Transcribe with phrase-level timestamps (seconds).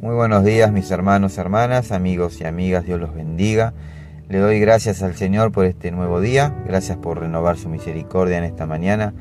[0.00, 3.74] Muy buenos días mis hermanos, hermanas, amigos y amigas, Dios los bendiga.
[4.28, 8.44] Le doy gracias al Señor por este nuevo día, gracias por renovar su misericordia en
[8.44, 9.12] esta mañana.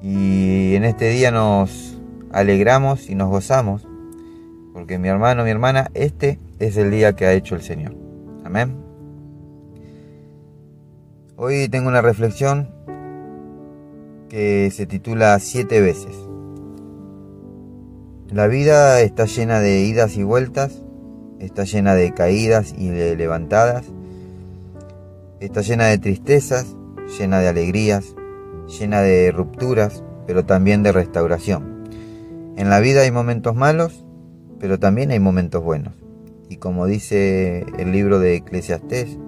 [0.00, 2.00] Y en este día nos
[2.32, 3.86] alegramos y nos gozamos,
[4.72, 7.94] porque mi hermano, mi hermana, este es el día que ha hecho el Señor.
[8.42, 8.74] Amén.
[11.36, 12.70] Hoy tengo una reflexión
[14.30, 16.16] que se titula Siete veces.
[18.32, 20.82] La vida está llena de idas y vueltas,
[21.38, 23.84] está llena de caídas y de levantadas,
[25.38, 26.74] está llena de tristezas,
[27.18, 28.14] llena de alegrías,
[28.80, 31.84] llena de rupturas, pero también de restauración.
[32.56, 34.02] En la vida hay momentos malos,
[34.58, 35.92] pero también hay momentos buenos.
[36.48, 39.18] Y como dice el libro de Eclesiastés,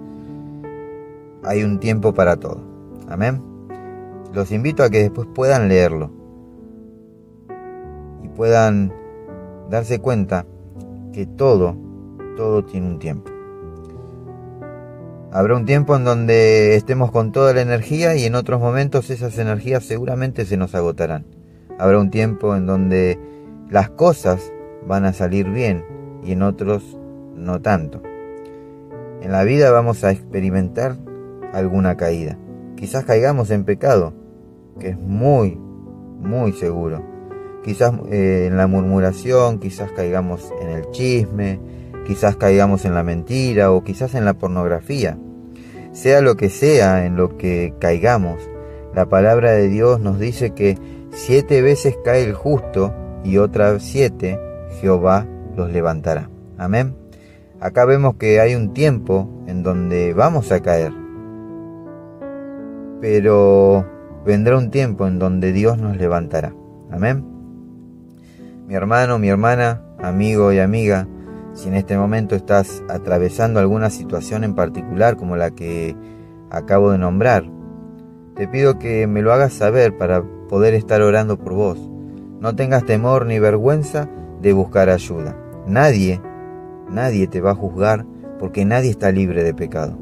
[1.43, 2.63] hay un tiempo para todo.
[3.07, 3.39] Amén.
[4.33, 6.25] Los invito a que después puedan leerlo
[8.35, 8.93] puedan
[9.69, 10.45] darse cuenta
[11.13, 11.75] que todo,
[12.35, 13.31] todo tiene un tiempo.
[15.31, 19.37] Habrá un tiempo en donde estemos con toda la energía y en otros momentos esas
[19.37, 21.25] energías seguramente se nos agotarán.
[21.77, 23.19] Habrá un tiempo en donde
[23.69, 24.53] las cosas
[24.87, 25.83] van a salir bien
[26.23, 26.97] y en otros
[27.35, 28.01] no tanto.
[29.21, 30.95] En la vida vamos a experimentar
[31.51, 32.37] alguna caída.
[32.77, 34.13] Quizás caigamos en pecado,
[34.79, 35.57] que es muy,
[36.19, 37.14] muy seguro
[37.65, 41.59] quizás eh, en la murmuración, quizás caigamos en el chisme,
[42.05, 45.17] quizás caigamos en la mentira o quizás en la pornografía.
[45.91, 48.39] Sea lo que sea en lo que caigamos,
[48.93, 50.77] la palabra de Dios nos dice que
[51.09, 52.93] siete veces cae el justo
[53.23, 54.39] y otras siete
[54.79, 55.25] Jehová
[55.57, 56.29] los levantará.
[56.59, 56.95] Amén.
[57.59, 60.93] Acá vemos que hay un tiempo en donde vamos a caer,
[63.01, 63.85] pero
[64.23, 66.53] vendrá un tiempo en donde Dios nos levantará.
[66.91, 67.34] Amén.
[68.67, 71.07] Mi hermano, mi hermana, amigo y amiga,
[71.53, 75.95] si en este momento estás atravesando alguna situación en particular como la que
[76.49, 77.43] acabo de nombrar,
[78.35, 81.91] te pido que me lo hagas saber para poder estar orando por vos.
[82.39, 84.09] No tengas temor ni vergüenza
[84.41, 85.37] de buscar ayuda.
[85.67, 86.19] Nadie,
[86.89, 88.03] nadie te va a juzgar
[88.39, 89.95] porque nadie está libre de pecado.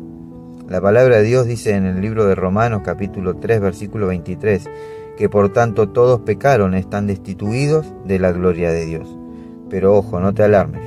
[0.70, 4.70] La palabra de Dios dice en el libro de Romanos capítulo 3 versículo 23
[5.18, 9.08] que por tanto todos pecaron, están destituidos de la gloria de Dios.
[9.70, 10.84] Pero ojo, no te alarmes,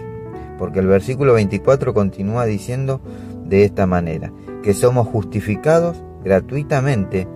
[0.59, 3.01] porque el versículo 24 continúa diciendo
[3.45, 4.33] de esta manera,
[4.63, 7.29] que somos justificados gratuitamente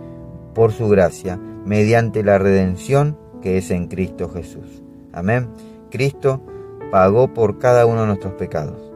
[0.54, 4.82] por su gracia, mediante la redención que es en Cristo Jesús.
[5.12, 5.48] Amén.
[5.90, 6.42] Cristo
[6.90, 8.92] pagó por cada uno de nuestros pecados,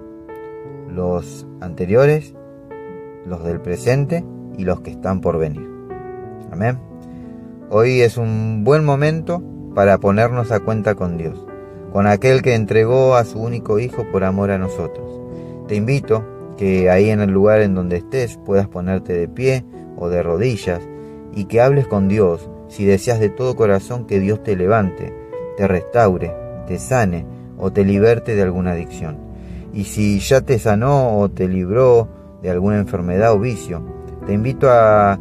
[0.89, 2.35] los anteriores,
[3.27, 4.25] los del presente
[4.57, 5.69] y los que están por venir.
[6.51, 6.94] Amén.
[7.77, 9.43] Hoy es un buen momento
[9.75, 11.45] para ponernos a cuenta con Dios,
[11.93, 15.21] con aquel que entregó a su único Hijo por amor a nosotros.
[15.67, 16.25] Te invito
[16.57, 19.65] que ahí en el lugar en donde estés puedas ponerte de pie
[19.97, 20.83] o de rodillas
[21.35, 25.13] y que hables con Dios si deseas de todo corazón que Dios te levante,
[25.57, 26.33] te restaure,
[26.69, 27.27] te sane
[27.59, 29.17] o te liberte de alguna adicción.
[29.73, 32.07] Y si ya te sanó o te libró
[32.41, 33.83] de alguna enfermedad o vicio,
[34.29, 35.19] te invito a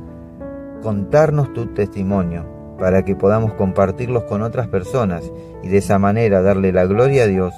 [0.84, 2.46] contarnos tu testimonio
[2.78, 5.24] para que podamos compartirlos con otras personas
[5.64, 7.54] y de esa manera darle la gloria a Dios,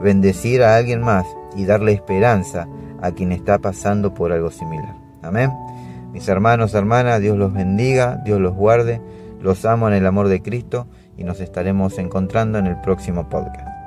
[0.00, 2.68] bendecir a alguien más y darle esperanza
[3.02, 4.94] a quien está pasando por algo similar.
[5.22, 5.50] Amén.
[6.12, 9.00] Mis hermanos, hermanas, Dios los bendiga, Dios los guarde,
[9.40, 13.77] los amo en el amor de Cristo y nos estaremos encontrando en el próximo podcast.